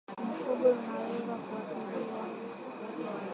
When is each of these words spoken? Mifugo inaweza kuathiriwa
Mifugo 0.23 0.67
inaweza 0.83 1.33
kuathiriwa 1.45 2.19